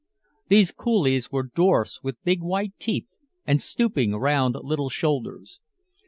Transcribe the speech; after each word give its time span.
These 0.47 0.71
Coolies 0.71 1.31
were 1.31 1.51
dwarfs 1.53 2.01
with 2.01 2.23
big 2.23 2.41
white 2.41 2.73
teeth 2.79 3.19
and 3.45 3.61
stooping, 3.61 4.15
round 4.15 4.55
little 4.59 4.89
shoulders. 4.89 5.59